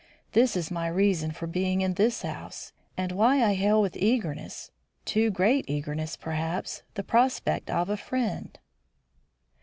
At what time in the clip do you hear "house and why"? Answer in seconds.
2.23-3.43